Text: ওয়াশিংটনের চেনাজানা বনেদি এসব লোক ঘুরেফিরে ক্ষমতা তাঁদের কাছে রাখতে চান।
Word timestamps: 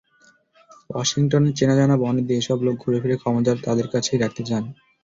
ওয়াশিংটনের 0.89 1.55
চেনাজানা 1.57 1.95
বনেদি 2.03 2.33
এসব 2.37 2.57
লোক 2.65 2.75
ঘুরেফিরে 2.83 3.15
ক্ষমতা 3.17 3.51
তাঁদের 3.65 3.87
কাছে 3.93 4.11
রাখতে 4.17 4.41
চান। 4.45 4.63